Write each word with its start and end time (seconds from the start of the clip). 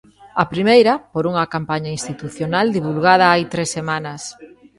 A 0.43 0.45
primeira, 0.53 0.93
por 1.13 1.23
unha 1.31 1.49
campaña 1.55 1.91
institucional 1.97 2.65
divulgada 2.77 3.25
hai 3.31 3.43
tres 3.53 3.69
semanas. 3.77 4.21